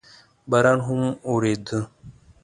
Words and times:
باران 0.49 0.79
هم 0.87 1.01
اورېده. 1.29 1.79